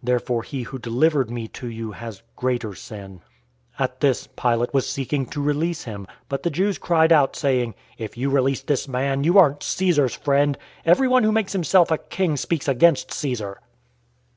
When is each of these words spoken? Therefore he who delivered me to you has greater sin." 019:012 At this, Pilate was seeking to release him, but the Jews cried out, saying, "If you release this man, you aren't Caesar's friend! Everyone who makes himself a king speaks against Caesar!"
Therefore 0.00 0.44
he 0.44 0.62
who 0.62 0.78
delivered 0.78 1.28
me 1.28 1.48
to 1.48 1.66
you 1.66 1.90
has 1.90 2.22
greater 2.36 2.72
sin." 2.72 3.14
019:012 3.80 3.80
At 3.80 4.00
this, 4.00 4.28
Pilate 4.36 4.72
was 4.72 4.88
seeking 4.88 5.26
to 5.26 5.42
release 5.42 5.82
him, 5.82 6.06
but 6.28 6.44
the 6.44 6.50
Jews 6.50 6.78
cried 6.78 7.10
out, 7.10 7.34
saying, 7.34 7.74
"If 7.98 8.16
you 8.16 8.30
release 8.30 8.62
this 8.62 8.86
man, 8.86 9.24
you 9.24 9.38
aren't 9.38 9.64
Caesar's 9.64 10.14
friend! 10.14 10.56
Everyone 10.86 11.24
who 11.24 11.32
makes 11.32 11.52
himself 11.52 11.90
a 11.90 11.98
king 11.98 12.36
speaks 12.36 12.68
against 12.68 13.12
Caesar!" 13.12 13.60